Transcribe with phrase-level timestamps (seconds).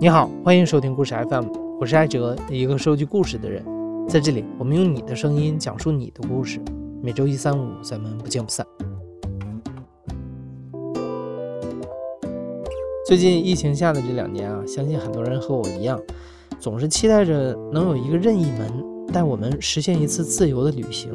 [0.00, 1.46] 你好，欢迎收听故事 FM，
[1.80, 3.64] 我是艾哲，一个收集故事的人。
[4.08, 6.60] 在这里，我们用你的声音讲述你的故事。
[7.02, 8.64] 每周一、三、五，咱们不见不散。
[13.04, 16.00] 最近疫情下的这两年啊，相信很多人和我一样，
[16.60, 21.10] 总是期待着能有一个任意门带我们实现一次自由的旅行。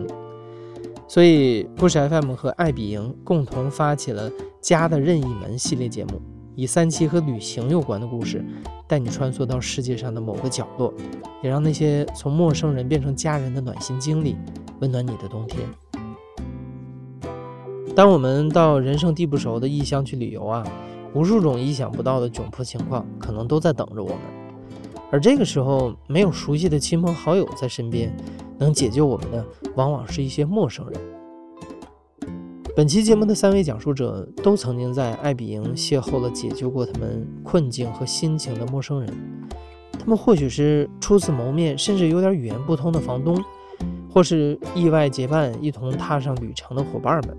[1.08, 6.22] 所以，故事 FM 和爱彼迎共同发起了“家的任意门”系列节目。
[6.56, 8.44] 以三期和旅行有关的故事，
[8.88, 10.94] 带你穿梭到世界上的某个角落，
[11.42, 14.36] 也让那些从陌生人变成家人的暖心经历，
[14.80, 15.68] 温暖你的冬天。
[17.96, 20.64] 当我们到人生地不熟的异乡去旅游啊，
[21.14, 24.20] 无数种意想不到的窘迫情况可能都在等着我们，
[25.12, 28.16] 而这个时候，没有熟悉的亲朋好友在身边，
[28.58, 29.46] 能解救我们的，
[29.76, 31.00] 往往是一些陌生人。
[32.76, 39.14] 本期节目的三位讲述者都曾经在爱彼迎邂逅了解救过他们困境和心情的陌生人，
[40.00, 43.40] 他们或许是初次谋面，甚至有点语言不通的房东，
[44.10, 47.38] 或是意外结伴一同踏上旅程的伙伴们，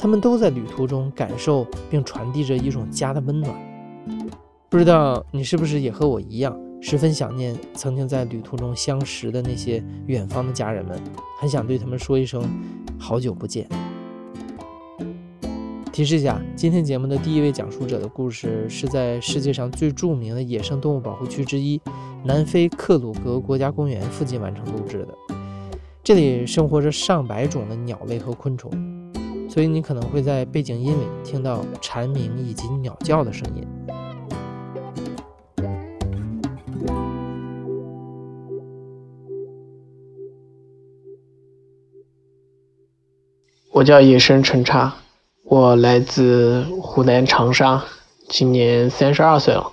[0.00, 3.54] 他们都在旅途中感受并传递着一种家的温暖。
[4.68, 11.00] 不知道你是不是也和我一样，十分想念曾经在旅途中相识的那些远方的家人们，
[11.38, 12.42] 很想对他们说一声
[12.98, 13.68] 好久不见。
[15.96, 21.80] 提示一下，今天节目的第一位讲述者的故事是在世界上最著名的野生动物保护区之一——
[22.22, 25.14] 南非克鲁格国家公园附近完成录制的。
[26.04, 28.70] 这里生活着上百种的鸟类和昆虫，
[29.48, 33.66] 所以你可能会在背景音里听到蝉鸣以及鸟叫的声音。
[43.72, 44.94] 我叫野生陈茶。
[45.48, 47.84] 我来自湖南长沙，
[48.28, 49.70] 今年三十二岁了。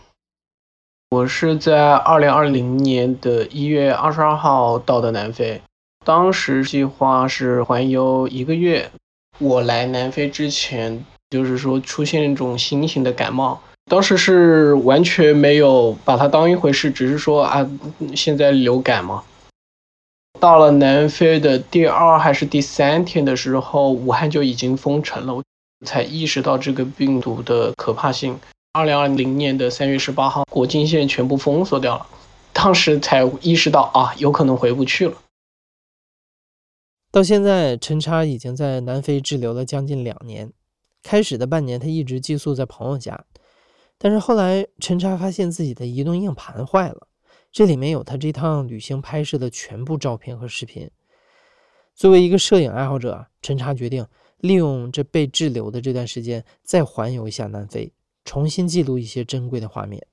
[1.09, 5.59] 我是在二零二零年的一月二十二号到的南非，
[6.05, 8.91] 当时计划是环游一个月。
[9.39, 13.59] 我来南非之前，就是说出现一种新型的感冒，
[13.89, 17.67] 当时是完全没有把它当一回事，只是说啊，
[18.15, 19.23] 现在流感嘛。
[20.39, 25.41] 到了南非的第二还是第三天的时候，武汉就已经封城了。
[25.83, 28.39] 才意识到这个病毒的可怕性。
[28.71, 32.07] 二零二零年的三月十八号，国境线全部封锁掉了，
[32.51, 35.15] 当时才意识到啊，有可能回不去了。
[37.11, 40.51] 到现在，陈叉已经在南非滞留了将近两年。
[41.03, 43.25] 开始的半年，他一直寄宿在朋友家，
[43.99, 47.07] 但是后来，陈叉发现自己的移动硬盘坏了，
[47.51, 50.89] 这里面有他这趟旅行拍摄的全部照片和视频。
[51.93, 54.07] 作为一个摄影爱好者，陈叉决定。
[54.43, 57.93] 利用这被滞留的这段时间，再环游一下南非，
[58.25, 60.05] 重新记录一些珍贵的画面。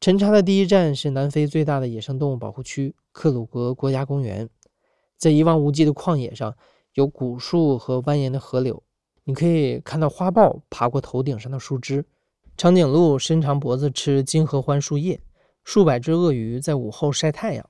[0.00, 4.48] 陈查的第一站是南非最大的野生动物保护区克鲁格国家公园，
[5.18, 6.56] 在一望无际的旷野上，
[6.94, 8.82] 有古树和蜿蜒的河流，
[9.24, 12.02] 你可以看到花豹爬过头顶上的树枝，
[12.56, 15.20] 长颈鹿伸长脖子吃金合欢树叶，
[15.64, 17.68] 数百只鳄鱼在午后晒太阳。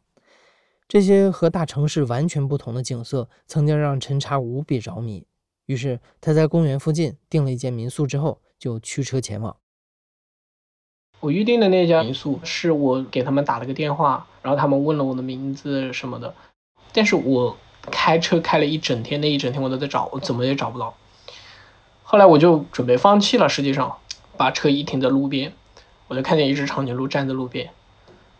[0.86, 5.26] 这些和大城市完全不同的景色，曾经让陈查无比着迷。
[5.68, 9.54] 于是他在公园附近订了一间民宿，之后就驱车前往。
[11.20, 16.34] 我预定的那家民宿是我给他们打了个电话，然后他们问了我的名字什么的，
[16.94, 20.94] 但是我开车开了一整天，那一整天我都在找，我怎么也找不到。
[22.02, 23.98] 后来我就准备放弃了，实际上
[24.38, 25.52] 把车一停在路边，
[26.06, 27.68] 我就看见一只长颈鹿站在路边，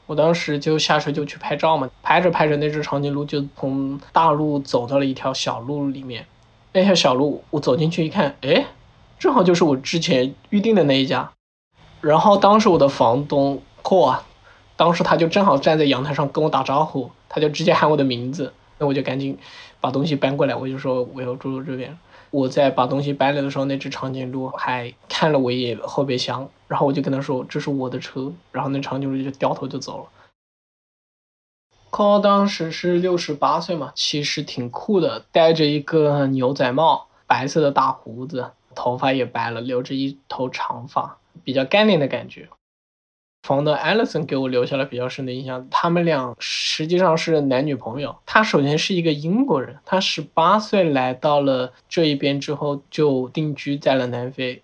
[0.06, 6.27] 我当时就下车就去拍照嘛，拍着拍着那只长颈鹿就从大路走到了一条小路里面。
[6.73, 8.67] 那条小路，我走进去一看，哎，
[9.19, 11.33] 正好就是我之前预定的那一家。
[12.01, 14.27] 然后当时我的房东阔啊，
[14.77, 18.53] 当时他就正好站在阳台上跟我打招呼，他就直接喊我的名字。
[18.79, 19.37] 那我就赶紧
[19.81, 21.99] 把东西搬过来，我就说我要住这边。
[22.31, 30.05] 我在把东西搬来的时候，那只长颈鹿还看了我一眼后备箱，然后我就跟他说这是我的车，然后那长颈鹿就掉头就走了。
[31.90, 42.49] 靠，当时是六十八岁嘛，其实挺酷的，戴着一个牛仔帽，白色的大胡子，头发也白了，留着一头长发，比较干练的感觉。
[43.43, 48.17] 房东 Alison 给我留下了比较深的印象，他们俩实际上是男女朋友。
[48.26, 54.62] 他首先是一个英国人，他十八岁来到了这一边之后就定居在了南非。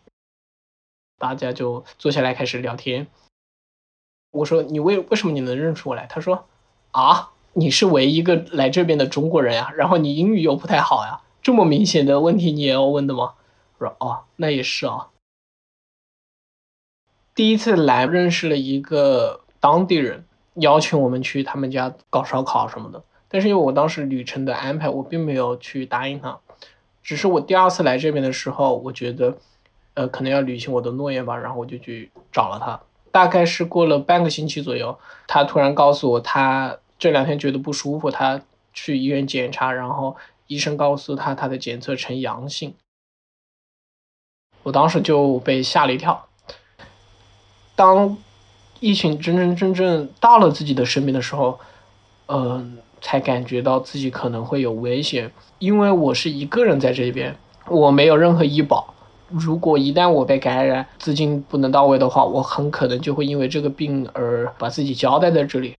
[1.19, 3.07] 大家就坐下来开始聊天。
[4.33, 6.07] 我说你为为什么你能认出我来？
[6.07, 6.47] 他说。
[6.95, 13.35] 啊，你是唯一一个来这边的中国人呀，然后你英语又不太好呀，这么明显的问题你也要问的吗？
[13.79, 15.09] 我说哦，那也是啊。
[17.35, 20.25] 第一次来认识了一个当地人，
[20.55, 23.03] 邀请我们去他们家搞烧烤什么的。
[23.29, 26.39] 但是因为我当时旅程的安排，我并没有去答应他。
[27.03, 29.37] 只是我第二次来这边的时候，我觉得，
[29.95, 32.81] 呃，可能要履行我的诺言吧，然后我就去找了他。
[33.11, 34.97] 大概是过了半个星期左右，
[35.27, 38.41] 他突然告诉我，他这两天觉得不舒服，他
[38.73, 40.17] 去医院检查，然后
[40.47, 42.73] 医生告诉他他的检测呈阳性。
[44.63, 46.27] 我当时就被吓了一跳。
[47.77, 48.17] 当
[48.81, 51.61] 疫情真真正正到了自己的身边的时候，
[52.29, 57.37] 嗯，才感觉到自己可能会有危险，因为我是一个人在这边，
[57.69, 58.95] 我没有任何医保。
[59.29, 65.75] 如果一旦我被感染，资金不能到位的话，我很可能就会因为这个病而把自己交代在这里。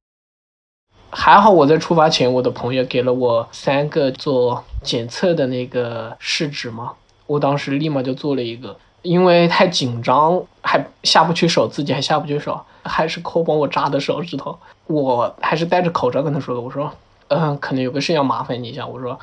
[1.18, 6.92] 还好我在出发前，我的朋友给了我三个做检测的那个试纸嘛，
[7.26, 8.76] 我当时立马就做了一个。
[9.02, 14.60] 因为太紧张，还下不去手，自己还下不去手，还是抠帮我扎的手指头。
[14.88, 16.92] 我还是戴着口罩跟他说的，我说，
[17.30, 18.86] 嗯，可能有个事要麻烦你一下。
[18.86, 19.18] 我说，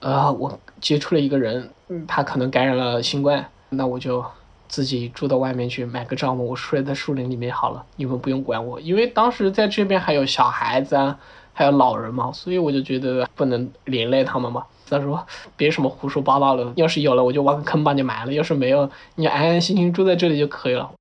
[0.00, 1.70] 呃，我接触了一个人，
[2.06, 4.22] 他可能感染了新冠，那我就
[4.68, 8.80] 自己住到外面去买个帐篷，我睡在树林里面好了，你们不用管我。
[8.80, 11.18] 因为当时在这边还有小孩子啊，
[11.52, 14.64] 还有老人嘛，所以我就觉得不能连累他们嘛。
[14.86, 15.26] 他说
[15.56, 20.92] ：“别什么胡说八道了，要是有了，我就挖个坑把你埋了；要是没有，你安安心心住在这里就可以了。”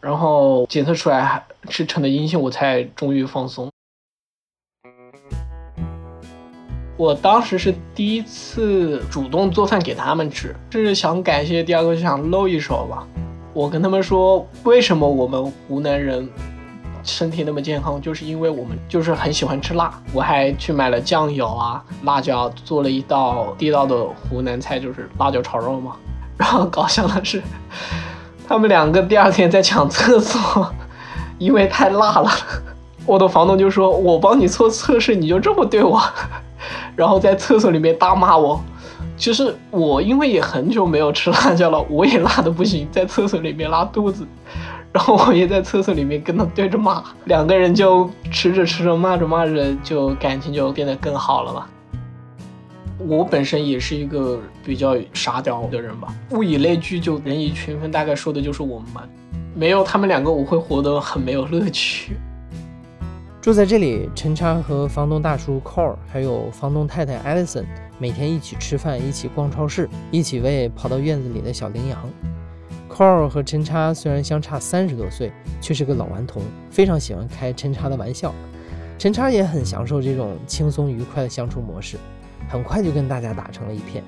[0.00, 3.70] 然后检测出来是呈的阴性，我才终于放松。
[6.96, 13.06] 我当时是第一次主动做饭给他们吃，是想感谢第二个，就想露一手吧。
[13.52, 16.28] 我跟他们说，为什么我们湖南人？
[17.08, 19.92] 身体那么健康，就是因为我们就是很喜欢吃辣。
[20.12, 25.92] 我还去买了酱油啊、辣椒，做了一道地道的湖南菜，就是辣椒炒肉嘛。
[26.36, 27.40] 然后搞笑的是，
[28.48, 30.68] 他们两个第二天在抢厕所，
[31.38, 32.28] 因为太辣了。
[33.04, 36.02] 我的房东就说：“我帮你做测试，你就这么对我？”
[36.94, 38.62] 然后在厕所里面大骂我。
[39.16, 44.26] 其实我因为也很久没有吃辣椒了，我也辣的不行，在厕所里面拉肚子。
[44.92, 51.68] 然后我也在厕所里面跟他对着骂，两个人就吃着吃着骂着骂着，就感情就变得更好了吧。
[52.98, 59.02] 我本身也是一个比较傻屌的人吧，物以类聚，就人以群分，大概说的就是我们吧。
[59.54, 62.16] 没有他们两个，我会活得很没有乐趣。
[63.46, 67.64] 住在这里，陈叉和房东大叔 Core 还有房东太太 Alison
[67.96, 71.96] 每天一起吃饭，一起逛超市，一起喂跑到院子里的小羚羊。
[72.90, 78.34] Cole 和陈叉虽然相差三十多岁，却是个老顽童，非常喜欢开陈叉的玩笑。
[78.98, 81.98] 陈叉也很享受这种轻松愉快的相处模式，
[82.48, 84.02] 很快就跟大家打成了一片。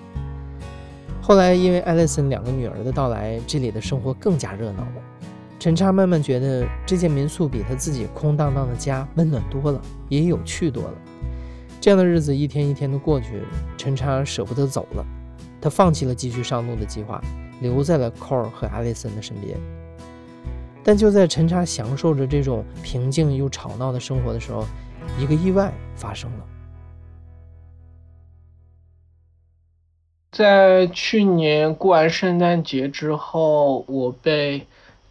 [1.22, 5.07] 后来因为艾丽森两个女儿的到来，这里的生活更加热闹了。
[5.58, 10.94] 陈叉慢慢觉得这间民宿比他自己空荡荡的家温暖多了，也有趣多了。
[11.80, 13.42] 这样的日子一天一天的过去，
[13.76, 15.04] 陈叉舍不得走了，
[15.60, 17.20] 他放弃了继续上路的计划。
[17.60, 19.58] 留在了 Core 和艾丽森的身边，
[20.84, 24.64] 但就在陈查享受着这种平静又吵闹的生活的时候，
[25.18, 26.46] 一个意外发生了。
[30.30, 34.64] 在去年过完圣诞节之后，我被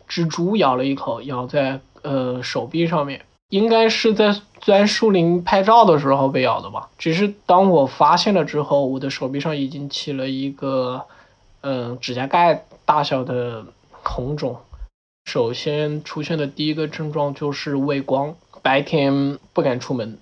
[0.07, 6.89] 蜘蛛咬了一口，咬在呃手臂上面，应该是在钻树林拍照的时候被咬的吧。
[6.97, 11.05] 只是当我发现了之后，我的手臂上已经起了一个。
[11.61, 13.65] 嗯，指甲盖大小的
[14.03, 14.57] 红肿，
[15.25, 20.17] 首先出现的第一个症状就是畏光，白天不敢出门；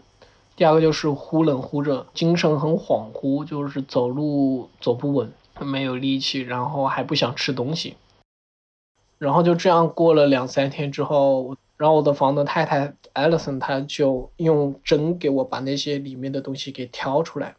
[0.55, 7.95] 第二个就是忽冷忽热，精神很恍惚，就是走路走不稳，没有力气，然后还不想吃东西。
[9.17, 17.55] 然后就这样过了两三天之后，然后我的房东太太艾丽森，她就用针给我把那些里面的东西给挑出来，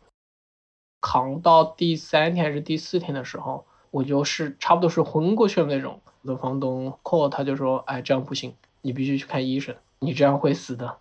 [1.00, 3.64] 扛到第三天还是第四天的时候。
[3.92, 10.98] 我就是差不多是昏过去的那种，我的房东 call 他就说，哎，这样不行，你必须去看医生，你这样会死的。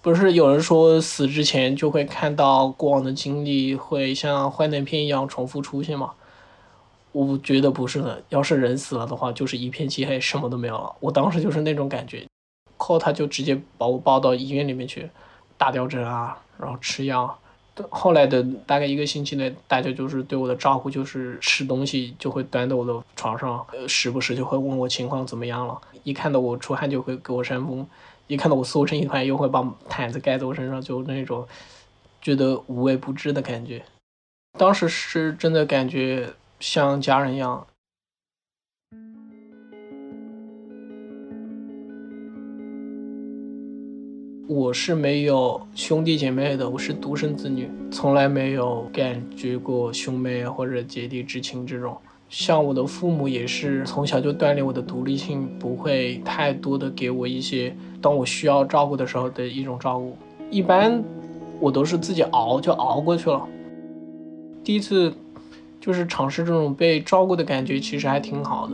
[0.00, 6.14] 不是有人说死之前就会看到过往的经历会像幻灯片一样重复出现吗？
[7.12, 10.94] 我觉得不是的，要是人死了的话，就是一片漆黑，什么都没有了。
[11.00, 12.26] 我当时就是那种感觉
[12.78, 15.08] 后他就直接把我抱到医院里面去，
[15.56, 17.38] 打吊针啊，然后吃药。
[17.88, 25.80] 后来的大概一个星期内，大家就是对我的照顾，就是吃东西就会端到我的床上，呃，时不时就会问我情况怎么样了。
[26.04, 27.86] 一看到我出汗就会给我扇风，
[28.26, 31.46] 一看到我缩成一团又会把毯子盖在我身上，就那种
[32.20, 33.82] 觉得无微不至的感觉。
[34.58, 36.28] 当时是真的感觉
[36.62, 37.66] 像家人一样。
[44.46, 51.96] 我是没有兄弟姐妹的我是独生子女从来没有感觉过兄妹或者姐弟之情这种。
[52.28, 60.16] 像我的父母也是从小就锻炼我的独立性不会太多的给我一些当我需要照顾的时候的一种照顾。
[60.48, 61.02] 一般
[61.58, 63.48] 我都是自己熬就熬过去了。
[64.62, 65.12] 第一次
[65.82, 68.72] 就是尝试这种被照顾的感觉，其实还挺好的。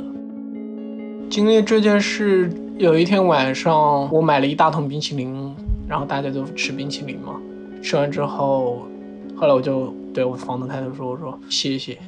[1.31, 2.53] 经历这件事。
[2.79, 5.53] 有一天晚上，我买了一大桶冰淇淋，
[5.89, 7.35] 然后大家都吃冰淇淋嘛。
[7.83, 8.87] 吃完之后，
[9.35, 11.99] 后来我就对我房东太太说：“我说谢谢。”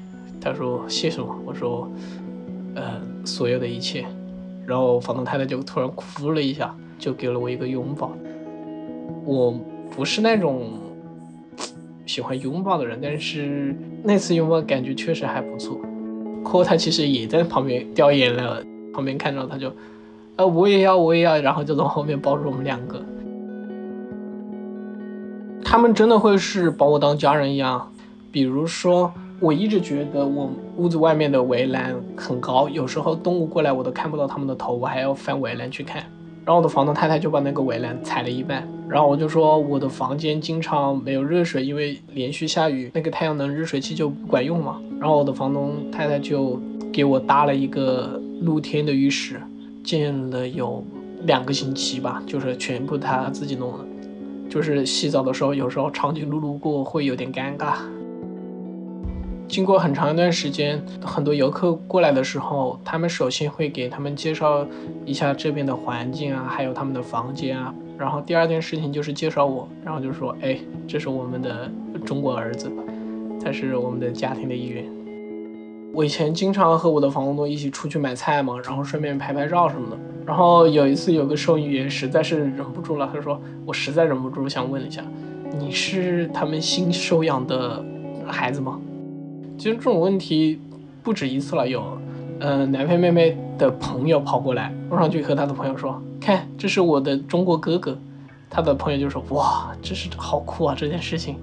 [0.41, 1.91] 她说：“谢什么？”我说
[2.77, 4.07] ：“呃，所有的一切。”
[4.65, 8.13] 然后房东太太就突然哭了一下，就给了我一个拥抱。
[9.25, 9.53] 我
[9.91, 10.71] 不是那种
[12.11, 15.81] 喜欢拥抱的人，但是那次拥抱感觉确实还不错。
[16.45, 18.43] 可他其实也在旁边掉眼泪，
[18.93, 19.73] 旁边看着他就。
[20.35, 23.01] 呃，我也要，我也要，然后就从后面抱住我们两个。
[25.63, 27.93] 他们真的会是把我当家人一样。
[28.33, 36.03] 比如说，我一直觉得我屋子外面的围栏很高，有时候动物过来我都看不到它们的头，我还要翻围栏去看。
[36.45, 44.81] 然后我的房东太太就把那个围栏踩了一半，然后我就说我的房间经常没有热水，因为连续下雨，那个太阳能热水器就不管用嘛。
[44.99, 46.61] 然后我的房东太太就
[46.93, 49.41] 给我搭了一个露天的浴室。
[49.83, 50.85] 建了有
[51.23, 53.85] 两个星期吧，就是全部他自己弄的。
[54.49, 57.77] 就是洗澡的时候，有时候长颈鹿路过会有点尴尬。
[59.49, 64.67] 经过很长一段时间，很多游客过来的时候，他们首先会给他们介绍
[65.07, 67.75] 一下这边的环境啊，还有他们的房间啊。
[68.01, 71.71] 然后第二件事情就是介绍我，然后就说：“哎，这是我们的
[72.07, 72.73] 中国儿子，
[73.45, 74.87] 他是我们的家庭的一员。”
[75.93, 79.99] 我以前经常和我的房东一起出去买菜嘛，然后顺便拍拍照什么的。
[80.25, 85.05] 然后有一次有个收银员实在是忍不住了，他说：“我实在忍不住想问一下，
[85.59, 87.85] 你是他们新收养的
[88.27, 88.81] 孩子吗？”
[89.59, 90.59] 其实这种问题
[91.03, 91.99] 不止一次了，有，
[92.41, 97.97] 呃，南非妹妹的朋友跑过来，路上去和他的朋友说：“看，这是我的中国哥哥。”
[98.49, 100.75] 他的朋友就说：“哇，这是好酷啊！
[100.75, 101.37] 这件事情，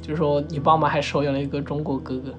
[0.00, 2.32] 就说你爸妈还收养了一个中国哥哥。”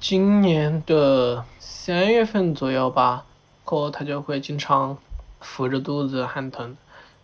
[0.00, 3.24] 今年的三月份左右吧，
[3.64, 4.98] 过后他就会经常
[5.40, 6.76] 扶着肚子喊疼，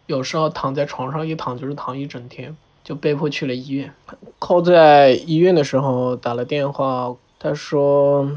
[0.06, 3.92] 有时候躺在床上一躺就是躺一整天，就被迫去了医院。
[4.38, 8.30] 靠在医院的时候打了电话，他说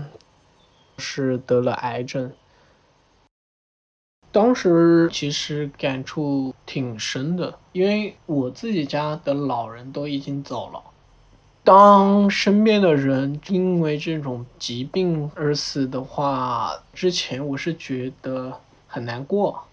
[0.98, 2.32] 是得了癌症。
[4.32, 10.82] 当时其实感触挺深的，因为我自己家的老人都已经走了。
[11.64, 19.64] 当身边的人因为这种疾病而死的话，之前我是觉得很难过，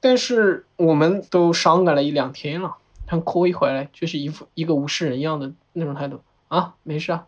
[0.00, 2.78] 但是我们都伤感了一两天了，
[3.10, 7.26] 他哭一回来就是一副一个无视人一样的那种态度啊，没事啊。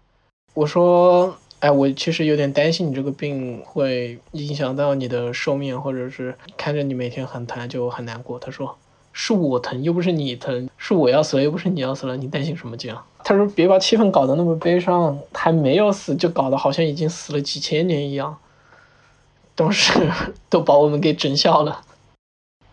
[0.54, 8.38] 我说，哎，我其实有点担心你这个病会影响到你的寿命，或者是看着你每天很疼就很难过。
[8.38, 8.78] 他说。
[9.14, 13.04] 是我疼，又不是你疼；是我要死了，又不是你要死了，你担心什么劲啊？
[13.22, 18.34] 他说：“别把气氛搞得那么悲伤，还没有死就搞得好像已经死了几千年一样。”
[19.54, 20.10] 当时
[20.48, 21.82] 都把我们给整笑了。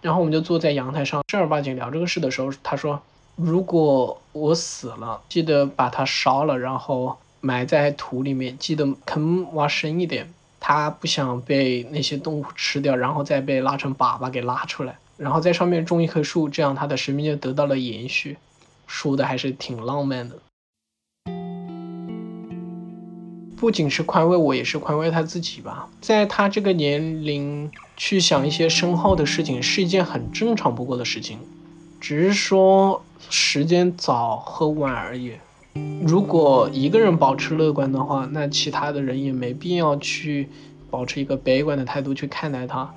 [0.02, 3.02] 然后我们就坐在阳台上正儿八经聊这个事的时候，他说
[3.36, 10.34] ：“如果我死了，记得把它烧了，然后埋在土里面，记得坑挖深一点。
[10.62, 18.38] 他不想被那些动物吃掉，然后再被拉成粑粑给拉出来。”然后在上面种一棵树，这样他的生命就得到了延续，
[18.88, 20.38] 说的还是挺浪漫的。
[23.60, 25.90] 不仅是宽慰我，也是宽慰他自己吧。
[26.00, 31.38] 在他这个年龄去想一些身后的事情，是一件很正常不过的事情，
[32.00, 35.34] 只是说时间早和晚而已。
[36.06, 40.48] 如果一个人保持乐观的话，那其他的人也没必要去
[40.90, 42.90] 保持一个悲观的态度去看待他。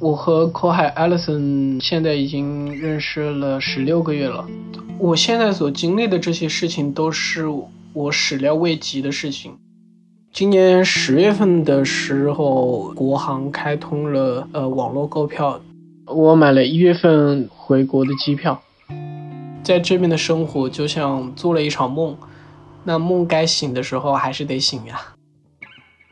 [0.00, 4.48] 我和口海艾 s o n 现在已经认识了十六个月了。
[5.02, 7.46] 我现在所经历的这些事情都是
[7.94, 9.56] 我始料未及的事情。
[10.30, 15.58] 今年十月份的时候，国航开通了呃网络购票，
[16.04, 18.60] 我买了一月份回国的机票。
[19.62, 22.14] 在这边的生活就像做了一场梦，
[22.84, 25.00] 那梦该醒的时候还是得醒呀。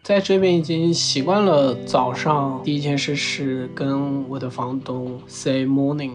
[0.03, 6.13] 在这边已经习惯了，早上第一件事是跟我的房东 say morning，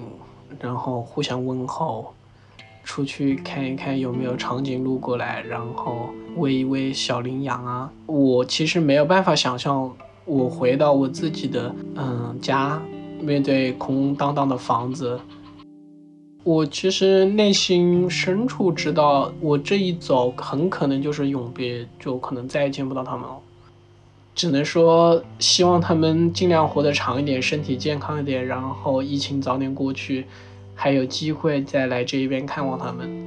[0.59, 2.15] 然后互相问候。
[2.83, 7.91] 出去看一看有没有长颈鹿过来，然后喂一喂小羚羊啊。
[8.05, 9.91] 我其实没有办法想象，
[10.25, 12.81] 我回到我自己的嗯家，
[13.21, 15.19] 面对空荡荡的房子，
[16.43, 23.37] 我其实内心深处知道，我这一走很可能就是永别，就可能再也见不到他们了。
[24.35, 30.25] 只能说希望他们尽量活得长一点，身体健康一点，然后疫情早点过去。
[30.75, 33.23] 还有机会再来这一边看望他们。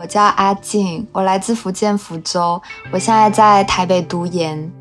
[0.00, 2.62] 我叫阿静，我来自福建福州，
[2.92, 4.77] 我现在在台北读研。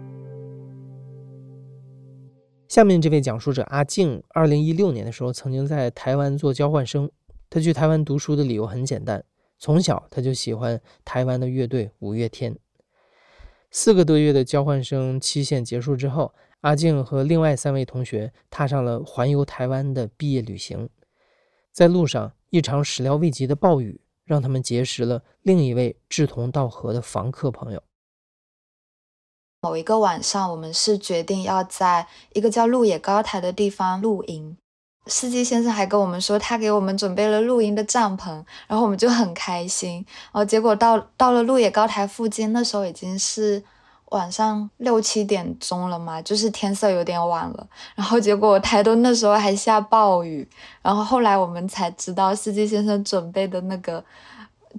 [2.78, 7.10] 下面这位讲述者阿静，二零一六年的时候曾经在台湾做交换生。
[7.50, 9.26] 他去台湾读书的理由很简单，
[9.58, 12.56] 从小他就喜欢台湾的乐队五月天。
[13.72, 16.32] 四个多月的交换生期限结束之后，
[16.62, 20.88] 阿静和另外三位同学踏上了环游台湾的毕业旅行。
[21.72, 27.82] 在路上，一场始料未及的暴雨让他们结识了另一位志同道合的房客朋友。
[29.62, 34.56] 某一个晚上，我们是决定要在一个叫鹿野高台的地方露营。
[35.08, 40.06] 司机先生还跟我们说，他给我们准备了露营的帐篷，然后我们就很开心。
[40.32, 43.64] 然后结果到到了鹿野高台附近，那时候已经是
[44.10, 47.68] 晚上六七点钟了嘛，就是天色有点晚了。
[47.96, 50.48] 然后结果台东那时候还下暴雨，
[50.84, 54.04] 然后后来我们才知道，司机先生准备的那个。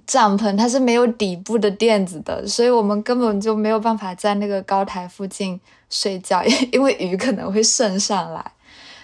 [0.05, 8.51] 帐篷它是没有底部的垫子的，所以我们根本就没有办法在那个高台附近睡觉，因为雨可能会渗上来。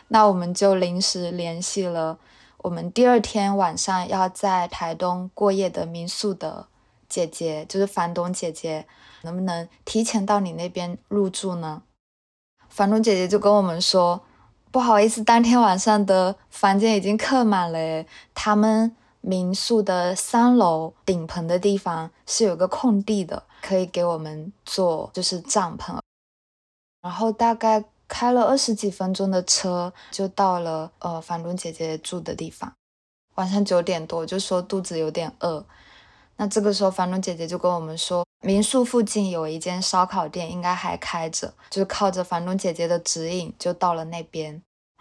[0.09, 2.17] 那我们就临时联系了
[2.59, 6.67] 我们第二天晚上要在台东过夜的民宿的
[7.09, 8.85] 姐姐，就是房东姐姐，
[9.23, 11.81] 能不能提前到你那边入住呢？
[12.69, 14.21] 房东姐姐就跟我们说，
[14.71, 18.95] 不好意思，当天晚上的房间已经客满了，他们。
[19.25, 25.97] 民宿的三楼顶棚的地方是有个空地的，可以给我们做就是帐篷。
[27.01, 32.71] 然后大概开了二十几分钟的车，就到了呃房东姐姐住的地方。
[33.33, 35.65] 晚上九点多就说肚子有点饿，
[36.37, 44.51] 那这个时候房东姐姐就跟我们说，民宿附近有一间烧烤店，应该还开着，就是靠着房东姐姐的指引就到了那边。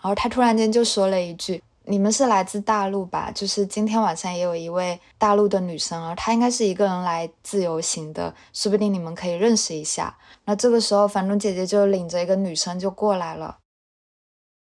[0.02, 1.62] 然后她突然间就说了一句。
[1.86, 3.30] 你们是来自大陆吧？
[3.30, 10.16] 就是今天晚上也有一位大陆的女生啊，她应该是一个人来自由行的，说不定你们可以认识一下。
[10.46, 13.58] 那这个时候，房东姐姐就领着一个女生就过来了。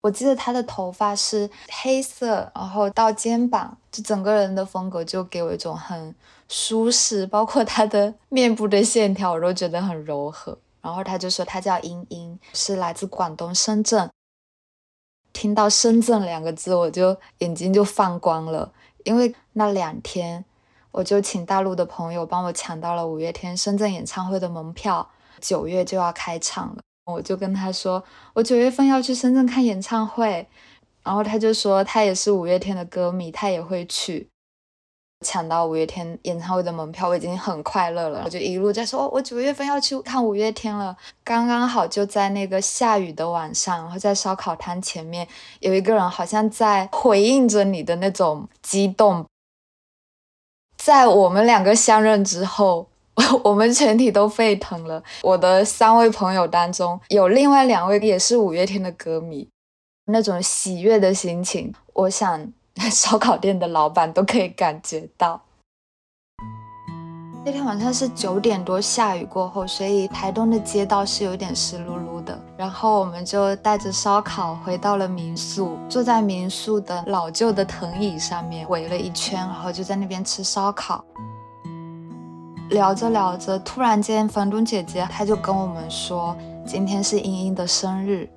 [0.02, 1.50] 我记得她的头发是
[1.82, 6.14] 黑色，然后到肩膀，就整个人的风格就给我一种很
[6.48, 10.56] 舒适，包括她的面部的线条我都觉得很柔和。
[10.80, 14.08] 然后她就说她叫英英，是来自广东深圳。
[15.40, 18.70] 听到深圳两个字，我就眼睛就放光了，
[19.04, 20.44] 因为那两天
[20.90, 25.08] 我就请大陆的朋友帮我抢到了五月天深圳演唱会的门票，
[25.40, 30.46] 九月就要开场了，我就跟他说，我九月份要去深圳看演唱会，
[31.02, 34.28] 然后他就说他也是五月天的歌迷，他也会去。
[35.26, 38.22] 抢到五月天演唱会的门票，我已经很快乐了。
[38.24, 40.96] 我就一路在说，我九月份要去看五月天了。
[41.22, 45.28] 刚刚好就在那个下雨的晚上，然后在烧烤摊前面
[45.60, 49.26] 有一个人，好像在回应着你的那种激动。
[50.78, 52.88] 在我们两个相认之后，
[53.44, 55.02] 我们全体都沸腾了。
[55.20, 59.46] 我的三位朋友当中，有另外两位也是五月天的歌迷，
[60.06, 62.50] 那种喜悦的心情，我想。
[62.90, 65.40] 烧烤店的老板都可以感觉到。
[67.42, 72.38] 那天晚上是九点多，下雨过后，所以台东的街道是有点湿漉漉的。
[72.54, 81.02] 然后我们就带着烧烤回到了民宿，坐在民宿的老旧的藤椅上面围了一圈，然后就在那边吃烧烤。
[82.68, 88.28] 聊着聊着，突然间房东姐姐她就跟我们说，今天是英英的生日。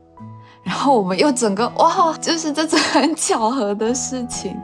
[0.64, 4.58] 然后我们又整个哇，就是这种很巧合的事情。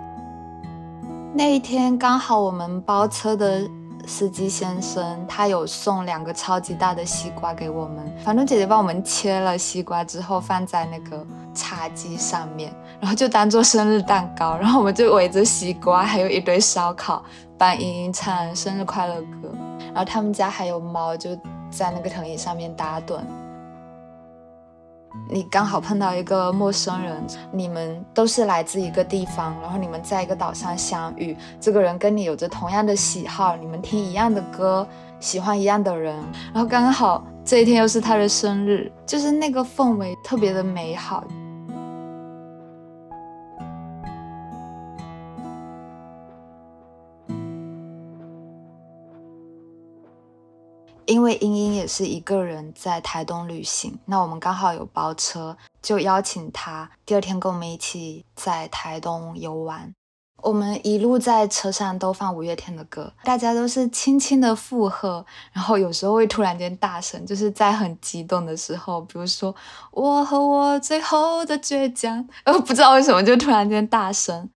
[1.33, 3.61] 那一天刚好我们包车的
[4.07, 8.11] 司机先生，他有送两个超级大的西瓜给我们。
[8.23, 14.57] 房东姐姐帮我们切了西瓜之后，放在那个茶几上面，然后就当做生日蛋糕。
[14.57, 17.21] 然后我们就围着西瓜，还有一堆烧烤，
[17.57, 19.53] 帮莹莹唱生日快乐歌。
[19.87, 21.35] 然后他们家还有猫，就
[21.69, 23.19] 在那个藤椅上面打盹。
[25.29, 34.87] 你刚好碰到一个陌生人，你们都是来自一个地方，然后你们在一个岛上相遇，这个人跟你有着同样的喜好，你们听一样的歌，
[35.19, 36.15] 喜欢一样的人，
[36.53, 41.23] 然后刚刚好这一天又是他的生日，就是那个氛围特别的美好。
[51.09, 59.91] 因为英英也是一个人在台东旅行，那我们刚好有包车，就邀请他第二天跟我们一起在台东游玩。
[60.43, 69.53] 我们一路在车上都放五月天的歌，大家都是轻轻的附和，然后有时候会突然间大声，就是在很激动的时候，比如说
[69.91, 74.47] 我和我最后的倔强，呃，不知道为什么就突然间大声。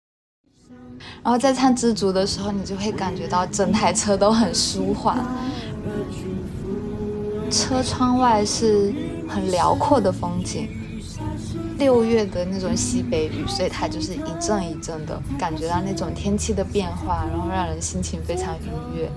[1.22, 5.18] 然后在唱《知足》的时候，你就会感觉到整台车都很舒缓。
[7.52, 8.94] 车窗外是
[9.28, 10.66] 很辽阔的风景，
[11.78, 19.10] 六月的那种西北雨，所以它就是一阵一阵的，感觉到那种天气的变化，然后让人心情非常愉悦。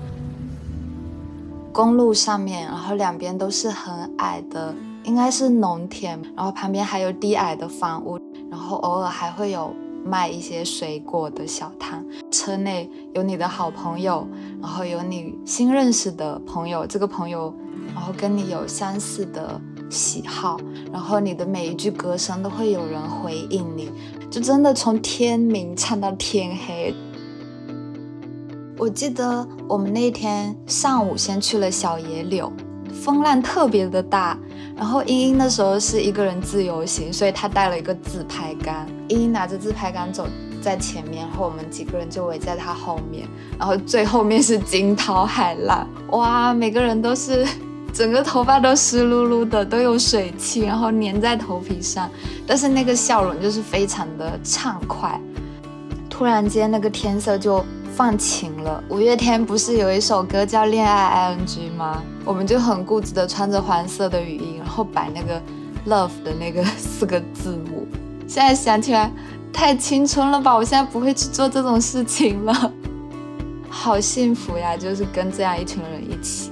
[1.72, 8.20] 公路上面，然后两边都是很矮的，应该是农田，然后旁边还有低矮的房屋，
[8.50, 12.04] 然后偶尔还会有卖一些水果的小摊。
[12.30, 14.26] 车内有你的好朋友，
[14.60, 17.54] 然后有你新认识的朋友，这个朋友。
[17.96, 20.58] 然后跟你有相似的喜好，
[20.92, 23.90] 然后你的每一句歌声都会有人回应你，
[24.30, 26.94] 就真的从天明唱到天黑。
[28.76, 32.52] 我记得我们那天上午先去了小野柳，
[32.92, 34.38] 风浪特别的大，
[34.76, 40.28] 然后英英那时候是一个人自由行，所以她带了一个自拍杆，英英拿着自拍杆走
[40.60, 43.26] 在前面，然后我们几个人就围在她后面，
[43.58, 47.44] 然后最后面是惊涛骇浪，哇，每个人都是。
[47.96, 52.10] 整个头发都湿漉漉的，都有水汽，然后粘在头皮上，
[52.46, 55.18] 但是那个笑容就是非常的畅快。
[56.10, 58.84] 突然间，那个天色就放晴了。
[58.90, 62.02] 五月天不是有一首歌叫《恋爱 ING》吗？
[62.22, 65.40] 我们就很固执的穿着黄色的雨衣，然后摆那个
[65.86, 67.88] love 的那个四个字母。
[68.28, 69.10] 现在想起来，
[69.50, 70.54] 太青春了吧！
[70.54, 72.72] 我现在不会去做这种事情了，
[73.70, 74.76] 好幸福呀！
[74.76, 76.50] 就是跟这样一群人一起。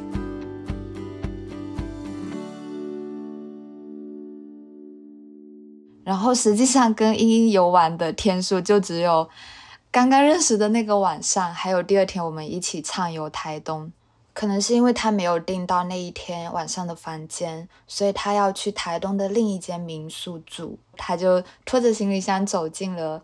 [6.05, 9.29] 然后实际上跟英英游玩的天数就只有
[9.91, 13.91] 刚刚认识的那个晚上，还有第二天我们一起畅游台东。
[14.33, 20.77] 可能是因为他没有订到那一天晚上的房间，所以他要去台东的另一间民宿住。
[20.97, 23.23] 他就拖着行李箱走进了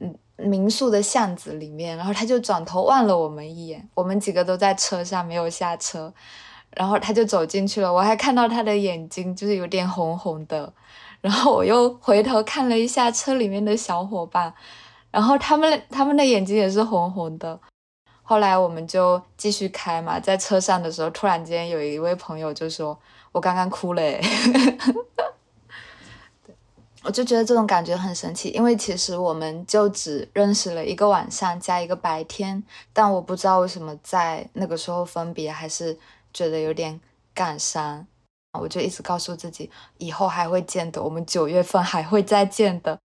[0.00, 3.86] 嗯民宿的巷子里面，然后他就转头望了我们一眼。
[3.92, 6.10] 我们几个都在车上没有下车，
[6.70, 7.92] 然后他就走进去了。
[7.92, 10.72] 我还看到他的眼睛就是有点红红的。
[11.20, 14.52] 然后我又回头看了一下车里面的小伙伴，
[15.10, 17.58] 然后他们他们的眼睛也是红红的。
[18.22, 22.98] 后来我们就继续开嘛，在车上的时候，突然间有一位朋友就说
[23.32, 24.02] ：“我刚刚哭了。
[27.04, 35.98] ”我就觉得这种感觉很神奇，因为其实我们就只认识了一个晚上加一个白天，但我不知道为什么在那个时候分别，还是
[36.34, 37.00] 觉得有点
[37.32, 38.06] 感伤。
[38.60, 42.98] 我就一直告诉自己，以后还会见的，我们九月份还会再见的。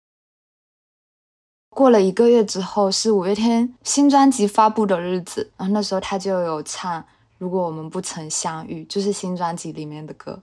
[1.74, 7.00] 过了一个月之后，是五月天新专辑发布的日子，然后那时候他就有唱
[7.38, 10.38] 《如果我们不曾相遇》，就是新专辑里面的歌。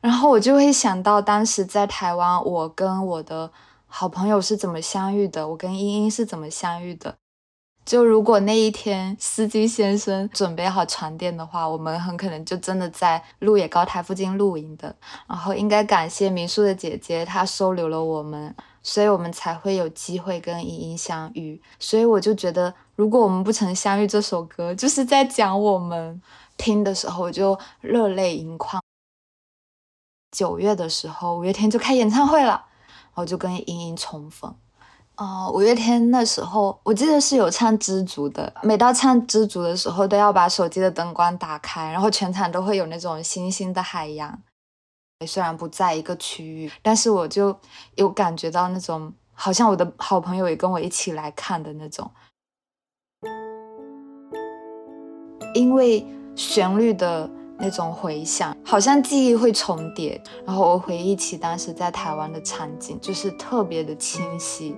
[0.00, 3.50] 然后我就会想到当时在台湾，我跟我的
[3.86, 7.16] 好朋友是怎么相遇的，我跟英英是怎么相遇的。
[7.84, 14.94] 就如果那一天司机先生准备好床垫的话，我们很可能就真的在鹿野高台附近露营的。
[15.28, 21.60] 然后应该感谢民宿的姐姐，她收留了我们，所以我们才会有机会跟莹莹相遇。
[21.78, 26.22] 所以我就觉得，如果我们不曾相遇，这首歌就是在讲我们。
[26.56, 28.80] 听的时候就热泪盈眶。
[30.30, 34.54] 九月的时候，五月天就开演唱会了，然后就跟莹莹重逢。
[35.16, 44.36] 哦，五月天那时候我记得是有唱《知足》的，每到唱《知足》的时候，都要把手机的灯光打开，然后全场都会有那种星星的海洋。
[45.24, 47.56] 虽然不在一个区域，但是我就
[47.94, 52.10] 有感觉到那种，好像我的好朋友也跟我一起来看的那种。
[55.54, 64.76] 因为旋律的那种回响，好像记忆会重叠，然后我回忆起当时在台湾的场景，就是特别的清晰。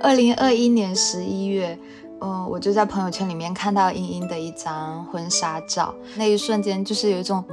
[0.00, 1.76] 二零二一年十一月，
[2.20, 7.44] 嗯，我就在朋友圈里面看到茵茵的一张婚纱照，那一瞬间就是有一种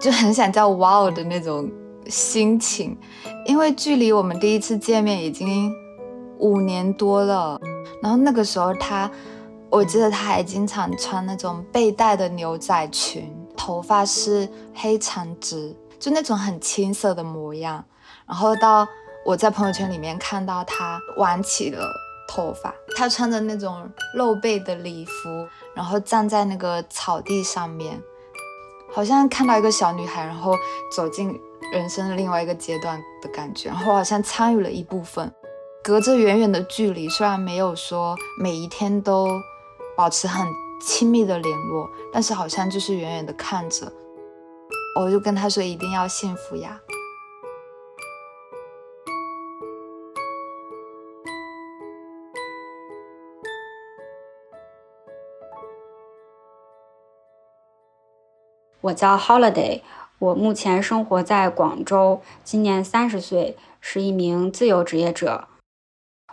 [0.00, 1.70] 就很想叫哇哦的那种
[2.08, 2.96] 心情，
[3.46, 5.72] 因为距离我们第一次见面已经
[6.38, 7.60] 五年多了。
[8.02, 9.10] 然后那个时候他，
[9.70, 17.84] 我记得他还经常穿那种背带的牛仔裙，头发是黑长直，就那种很青涩的模样。
[18.26, 18.86] 然后到
[19.28, 21.86] 我在朋友圈里面看到她挽起了
[22.26, 28.02] 头发，她穿着那种露背的礼服，然后站在那个草地上面。
[28.90, 30.56] 好像看到一个小女孩，然后
[30.90, 31.38] 走进
[31.70, 35.30] 人生的另外一个阶段的感觉，然后好像参与了一部分，
[35.84, 39.28] 隔着远远的距离，虽然没有说每一天都
[39.94, 40.46] 保持很
[40.80, 43.92] 亲密的联络，但是好像就是远远的看着，
[44.98, 46.80] 我就跟他说一定要幸福呀。
[58.88, 59.80] 我叫 Holiday，
[60.18, 65.44] 我目前生活在广州，今年三十岁，是一名自由职业者。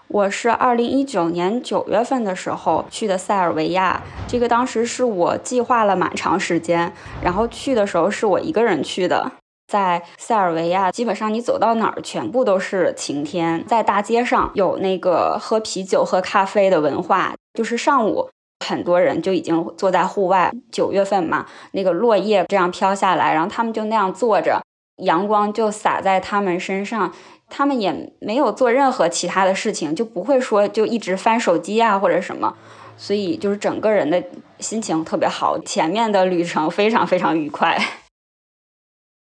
[0.07, 9.31] 我是二零一九年九月份的时候去的塞尔维亚，这个当时是我计划了蛮长时间，然后去的时候是我一个人去的。
[9.67, 18.29] 在塞尔维亚，基本上你走到哪儿全部都是晴天，在大街上有那个喝啤酒、喝咖啡的文化，就是上午。
[18.65, 24.61] 很多人就已经坐在户外，九月份嘛，那个落叶这样飘下来，然后他们就那样坐着，
[25.03, 27.13] 阳光就洒在他们身上，
[27.49, 32.55] 他们也没有做任何其他的事情，就不会说就一直翻手机啊或者什么，
[32.97, 34.23] 所以就是整个人的
[34.59, 37.77] 心情特别好，前面的旅程非常非常愉快。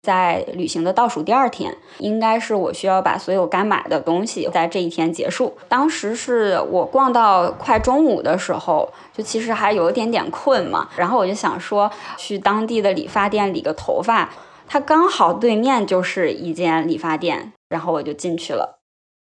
[0.02, 5.58] 在旅行的倒数第二天，应该是我需要把所有该买的东西在这一天结束。
[5.68, 14.30] 当时是我逛到快中午的时候，就其实还有一点点困嘛，然后我就想说去当地的理发店理个头发，
[14.68, 18.80] 它刚好对面就是一间理发店，然后我就进去了，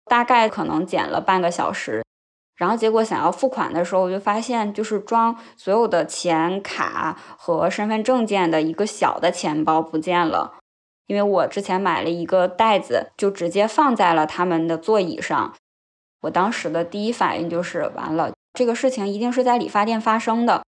[0.06, 2.04] 大概可能剪了半个小时。
[2.62, 10.60] 然后结果想要付款的时候，我就发现就是装所有的钱卡和身份证件的一个小的钱包不见了，
[11.08, 15.56] 因为我之前买了一个袋子，就直接放在了他们的座椅上。
[16.22, 20.64] 我当时的第一反应就是完了，这个事情一定是在理发店发生的，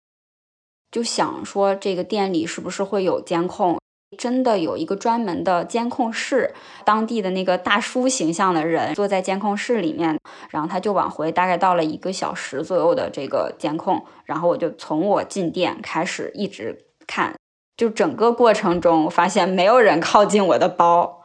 [0.91, 3.82] 就想说这个店里是不是会有监控。
[4.17, 10.19] 真的有一个专门的监控室，当地的那个大叔形象的人坐在监控室里面，
[10.51, 17.35] 然后他就往回大概到了一个小时左右的这个监控，然后我就从我进店开始一直看，
[17.77, 21.23] 就整个过程中发现没有人靠近我的包，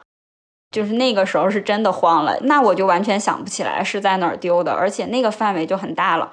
[0.70, 6.32] 就是那个时候是真的慌了，那我就完全想不起来是在哪儿丢的，而且那个范围就很大了。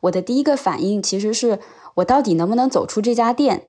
[0.00, 1.60] 我的第一个反应其实是
[1.96, 3.66] 我到底能不能走出这家店。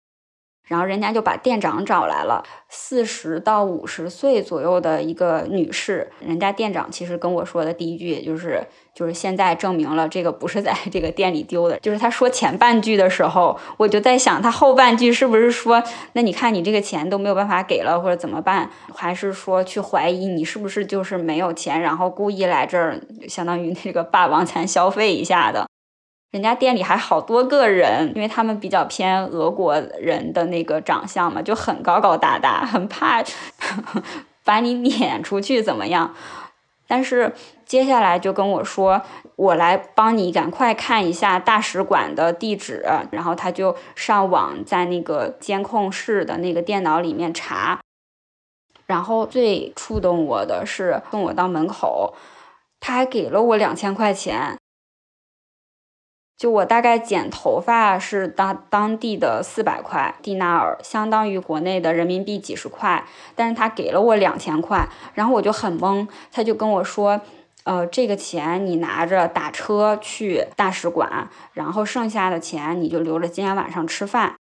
[0.68, 6.10] 然后人家就把店长找来了，四十到五十岁左右的一个女士。
[6.20, 8.62] 人家店长其实跟我说的第一句就是，
[8.94, 11.80] 就是现在证明了这个不是在 这个店里丢的。
[11.80, 15.82] 就是他说前半句的时候，我就在想，他后半句是不是说，
[16.14, 18.70] 那你看你这个钱都没有办法给了，或者怎么办？
[18.94, 25.66] 还是说去怀疑你是不是就是没有钱，然后故意来这儿，相当于那个霸王餐消费一下的？
[26.32, 33.24] 人家店里还好多个人，因为他们比较偏俄国人的那个长相嘛，就很高高大大，很怕
[34.44, 36.14] 把你撵出去怎么样？
[36.90, 37.34] 但是
[37.66, 39.02] 接下来就跟我说，
[39.36, 47.82] 我来帮你赶快看一下大使馆的地址，然后他就上网在那个监控室的那个电脑里面查，
[48.86, 52.14] 然后最触动我的是送我到门口，
[52.80, 54.58] 他还给了我两千块钱。
[56.38, 63.04] 就我大概剪头发是当当地的四百块蒂纳尔，相当于国内的人民币几十块，
[63.36, 67.20] 但是他给了我两千块，然后我就很懵，他就跟我说，
[67.64, 74.37] 呃，这个钱你拿着打车去大使馆，然后剩下的钱你就留着今天晚上吃饭。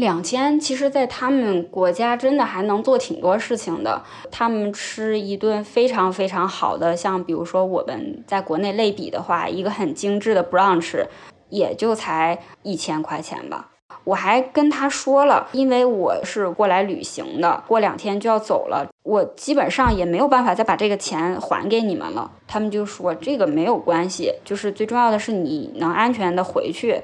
[0.00, 4.02] 两千，其实，在他们国家真的还能做挺多事情的。
[4.30, 11.04] 他们吃一顿非常非常好的，像比如说我们在国内类比的话，一个很精致的 brunch，
[11.50, 13.68] 也就才一千块钱吧。
[14.04, 22.30] 我还跟他说了，因为我是过来旅行的，过两天就要走了，我基本上也没有办法再把这个钱还给你们了。
[22.48, 27.02] 他们就说这个没有关系，就是最重要的是你能安全的回去。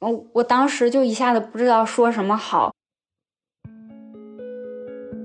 [0.00, 2.72] 我我当时就一下子不知道说什么好，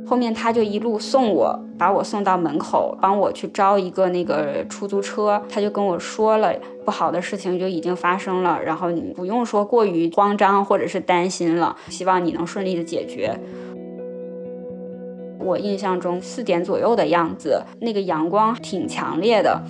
[0.06, 5.42] 后面他就一路送我，把我送到门口，帮我去招一个那个出租车。
[5.48, 13.40] 他就跟我说了，不好的事情就已经发生了，然后你不用说过于慌张或者是担心了，希望你能顺利的解决。
[15.40, 19.64] 我印象中四点左右的样子，那个阳光挺强烈的，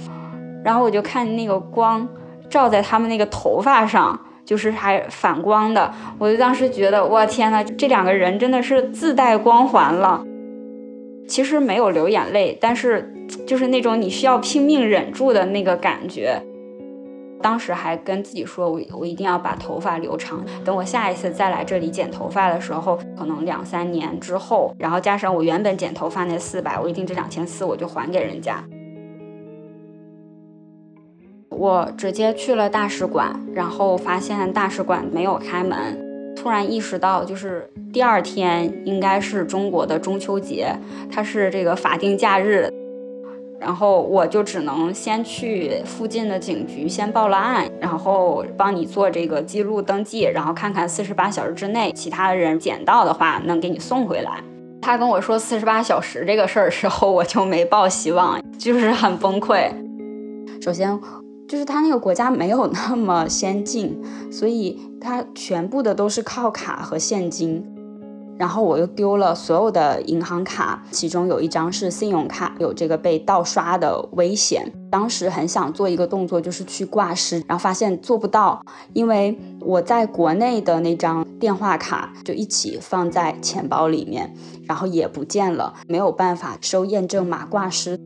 [0.64, 2.10] 然后我就看那个光
[2.50, 10.24] 照在他们那个头发上，就是还反光的，我就当时觉得，我天呐，这两个人真的是自带光环了。
[11.28, 13.12] 其实没有流眼泪，但是
[13.48, 16.40] 就是那种你需要拼命忍住的那个感觉。
[17.42, 20.44] 当时还跟自己说，我我一定要把头发留长。
[20.64, 28.64] 等我下一次再来这里剪头发的时候，可能两三年之后，然后加上我原本剪头发那四百，我一定这两千四我就还给人家。
[31.58, 36.04] 我直接去了大使馆，然后发现大使馆没有开门。
[36.36, 40.76] 突然意识到，就是第二天应该是中国的中秋节，
[41.12, 42.70] 它是这个法定假日，
[43.60, 54.44] 然后我就只能先去附近的警局先报了案，然后帮你做这个记录登记，然后看看四十八小时之内其他的人捡到的话能给你送回来。
[54.82, 59.72] 他跟我说四十八小时这个事儿时候，我就没抱希望，就是很崩溃。
[60.62, 61.25] 首先。
[61.48, 67.64] 就是他那个国家没有那么先进，所以他全部的都是靠卡和现金。
[68.38, 74.70] 然后我又丢了所有的银行卡，其中有一张是信用卡，有这个被盗刷的危险。
[74.92, 84.34] 当时很想做一个动作，就是去挂失，然后发现做不到，因为我在国内的那张电话卡就一起放在钱包里面，
[84.68, 87.98] 然后也不见了，没有办法收验证码挂失。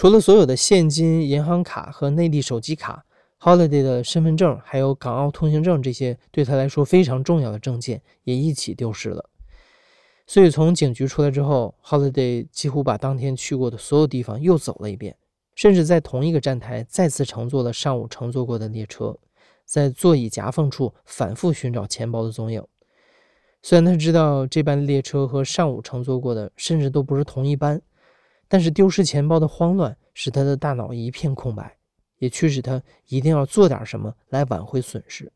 [0.00, 3.04] 除了所有的现金、银行卡和内地手机卡
[3.38, 9.28] ，Holiday 的身份证还有港澳通行证这些对他来说非常重要的证件也一起丢失了。
[10.26, 15.14] 所以从警局出来之后，Holiday 几乎把当天去过的所有地方又走了一遍，
[15.54, 19.14] 甚至在同一个站台再次乘坐了上午乘坐过的列车，
[19.66, 22.64] 在座椅夹缝处反复寻找钱包的踪影。
[23.60, 27.82] 虽然他知道这班列车和上午乘坐过的甚至都不是同一班。
[28.52, 31.78] 但是丢失钱包的慌乱使他的大脑一片空白，
[32.18, 35.30] 也驱使他一定要做点什么来挽回损失。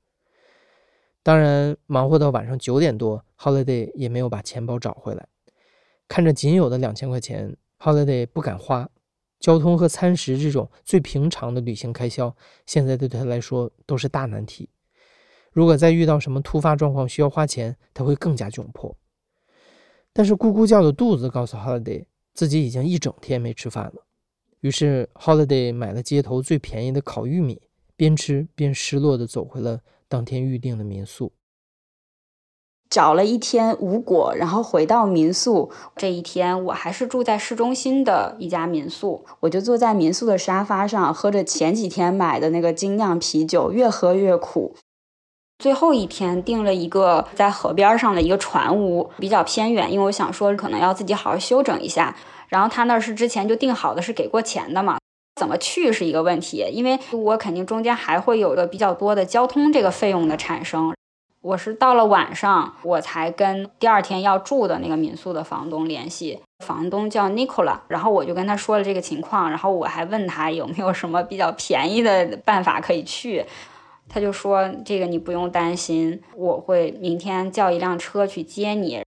[1.22, 5.29] 当然，忙活到晚上九点多，Holiday 也没有把钱包找回来。
[6.09, 8.90] 看着仅有的两千块钱，Holiday 不敢花。
[9.38, 12.35] 交通和餐食这种最平常的旅行开销，
[12.66, 14.68] 现在对他来说都是大难题。
[15.53, 18.96] 如果再遇到什么突发状况需要花钱，他会更加窘迫。
[20.12, 22.07] 但是咕咕叫的肚子告诉 Holiday。
[22.34, 24.04] 自己已经一整天没吃饭了，
[24.60, 27.62] 于是 Holiday 买了街头最便宜的烤玉米，
[27.94, 31.32] 边吃边失落地走回了当天预定的民宿。
[32.90, 35.70] 找了一天无果，然后回到民宿。
[35.96, 44.76] 这一天我还是住在市中心的一家民宿，我就坐在民宿的沙发上，喝着前几天买的那个精酿啤酒，越喝越苦。
[45.58, 52.14] 最后一天订了一个在河边上的一个船屋，比较偏远，因为我想说可能要自己好好休整一下。
[52.48, 54.98] 然后他那是之前就订好的，是给过钱的嘛？
[55.40, 60.94] 怎么去是一个问题，因为我肯定中间还会有个比较多的交通这个费用的产生。
[61.40, 73.44] 我是到了晚上，我才跟第二天要住的那个民宿的房东联系，房东叫 Nicola，然后我就跟他说了这个情况，然后我还问他有没有什么比较便宜的办法可以去。
[74.14, 79.03] 他就说：“这个你不用担心，我会明天叫一辆车去接你。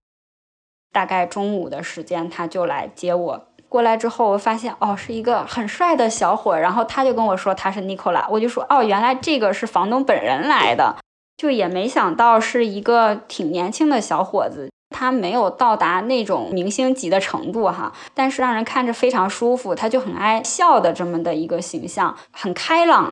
[0.92, 3.48] 大概中午的时间，他就来接我。
[3.70, 6.58] 过来之后，我发现哦，是一个很帅的小伙。
[6.58, 10.96] 然后他就跟我说他是 Nicola，我就说哦，原来这个是房东本人来的。
[11.38, 19.74] 就也没想到是一个挺年轻的小伙子，他没有到达那种明星级的程度哈，但是让人看着非常舒服。
[19.74, 23.08] 他就很爱笑的这么的一个形象，很开朗。”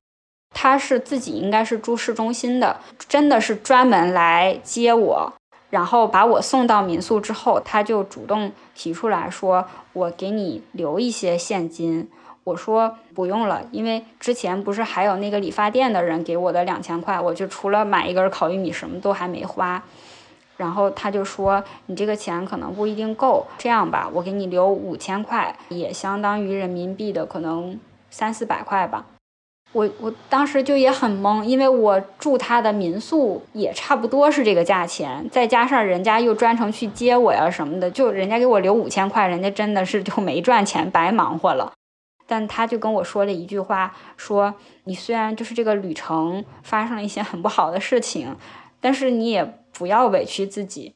[0.59, 5.31] 他是自己应该是住市中心的，真的是专门来接我，
[5.69, 12.09] 然后把我送到民宿之后，他就主动提出来说：“我给你留一些现金。”
[12.45, 19.83] 我说：“不用了，因为之前不是还有那个理发店的人给我的两千块，我就除了买一根烤玉米，什么都还没花。”
[20.57, 27.79] 然后他就说：“你这个钱可能不一定够，这样吧，我给你留五千块，也相当于人民币的可能
[28.09, 29.04] 三四百块吧。”
[29.77, 41.74] 我我当时就也很懵，因为我住他的民宿也差不多是这个价钱，再加上人家又专程去接我呀什么的，就人家给我留五千块，人家真的是就没赚钱，白忙活了。
[42.27, 44.54] 但他就跟我说了一句话，说
[44.85, 48.35] 你虽然就是这个旅程发生了一些很不好的事情，
[48.81, 50.94] 但是你也不要委屈自己。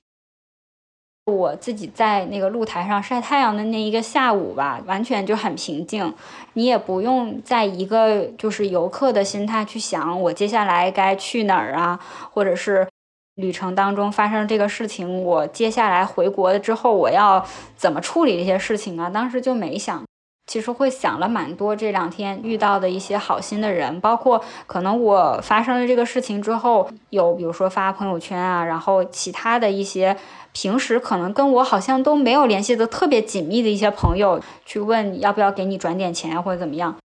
[1.26, 6.12] 我自己在那个露台上晒太阳的那一个下午吧，完全就很平静。
[6.54, 12.00] 你也不用在一个就是游客的心态去想我接下来该去哪儿啊，
[12.32, 12.88] 或者是
[13.36, 17.46] 旅程当中发生这个事情，我接下来回国了之后，我要
[17.76, 19.08] 怎么处理这些事情啊？
[19.08, 20.04] 当时就没想。
[20.50, 30.16] 其实会想了蛮多，这两天遇到的一些好心的人，包括可能我发生了这个事情之后，有比如说发朋友圈啊，然后其他的一些
[30.52, 36.96] 平时可能跟我好像都没有联系的特别紧密的一些朋友，去问要不要给你转点钱或者怎么样，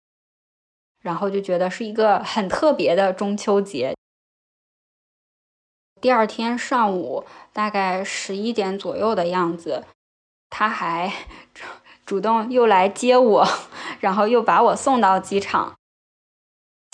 [1.04, 3.94] 然后就觉得是一个很特别的中秋节。
[6.02, 7.24] 第二天上午
[7.54, 9.84] 大概十一点左右的样子，
[10.50, 11.14] 他还。
[12.06, 13.48] 主动又来接我，
[14.00, 15.74] 然后又把我送到机场。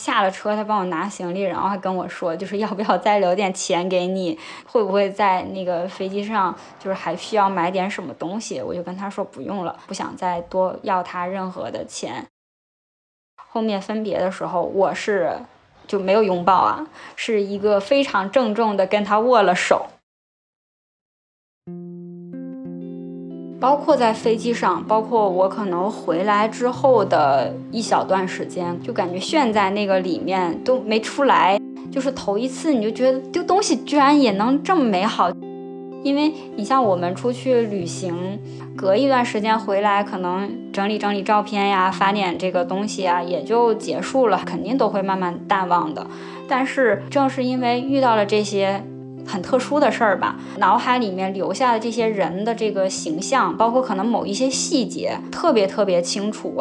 [0.01, 4.39] 下了车，他帮我拿行李，然后还跟我说，就是要不要再留点钱给你？
[4.65, 8.59] 会不会在那个飞机上，就是还需要买点什么东西？
[8.59, 12.25] 我就跟他说不用了，不想再多要他任何的钱。
[13.35, 15.37] 后面分别的时候，我是
[15.85, 19.87] 就没有拥抱啊，是一个非常郑重的跟他握了手。
[23.61, 31.59] 包括在飞机上，包括我可能回来之后的一小段时间，就感觉陷在那个里面都没出来。
[31.91, 35.29] 就是头一次，你就觉得丢东西居然也能这么美好。
[36.03, 38.39] 因为你像我们出去旅行，
[38.75, 46.07] 隔一段时间回来，可能整理整理照片呀，发点这个东西啊，也就结束了，肯定都会慢慢淡忘的。
[46.47, 48.83] 但是正是因为遇到了这些。
[49.25, 56.55] 很特殊的事儿吧，脑海里面留下的这些人的这个形象，包括可能某一些细节，特别特别清楚。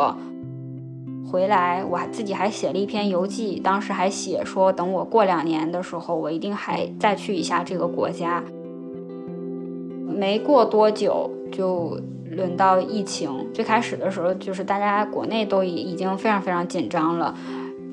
[1.30, 8.42] 回来我还自己还写了一篇游记，当时还写说，等我过两年的时候，我一定还再去一下这个国家。
[10.08, 11.98] 没过多久就
[12.30, 17.34] 轮到疫情，最开始的时候就是大家国内都已已经非常非常紧张了。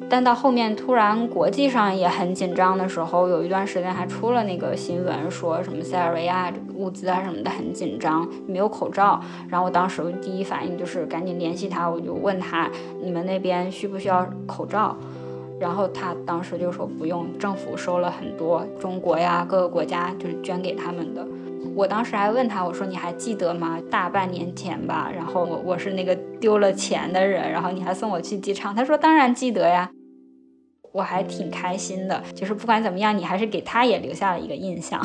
[0.10, 9.22] 但到后面突然国际上也很紧张的时候，有一段时间还出了那个新闻，说什么塞尔维亚物资啊什么的很紧张，没有口罩。
[9.50, 12.70] 然后我当时第一反应就是赶紧联系他，我就问他
[13.04, 14.96] 你们那边需不需要口罩？
[15.60, 21.28] 然后他当时就说不用，政府收了很多，中国呀各个国家就是捐给他们的。
[21.76, 23.80] 我当时还问他，我说你还记得吗？
[23.90, 28.76] 大半年前吧，然后我我是那个丢了钱的人，然后你还送我去机场。
[28.76, 29.90] 他说当然记得呀。
[30.94, 35.00] 我还挺开心的，就是不管怎么样，你还是给他也留下了一个印象。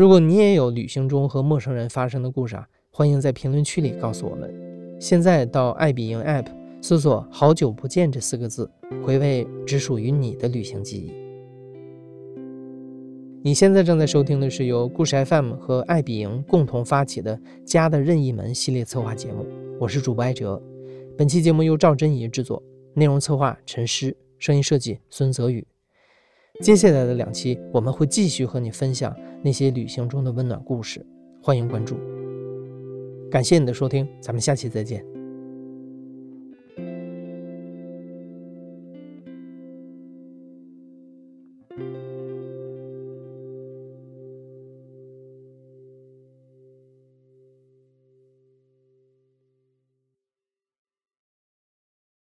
[0.00, 4.50] 如果你也有旅行中和陌生人发生的故事啊，欢迎在评论区里告诉我们。
[4.98, 6.46] 现在到爱彼迎 App
[6.80, 8.70] 搜索“好久不见”这四个字。
[9.04, 11.12] 回味只属于你的旅行记忆。
[13.42, 17.36] 你现在正在收听的是由故事 FM 和爱彼迎共同发起的
[17.66, 19.44] 《家的任意门》系列策划节目，
[19.78, 20.58] 我是主播艾哲。
[21.14, 22.62] 本期节目由赵真怡制作，
[22.94, 25.66] 内容策划陈诗，声音设计孙泽宇。
[26.62, 31.04] 接下来的两期，我们会继续和你分享那些旅行中的温暖故事，
[31.42, 31.96] 欢迎关注。
[33.30, 35.19] 感谢你的收听，咱们下期再见。